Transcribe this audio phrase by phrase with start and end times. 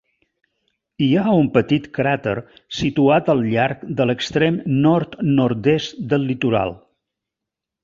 [1.07, 2.33] Hi ha un petit cràter
[2.79, 6.77] situat al llarg de l'extrem nord-nord-est del litoral.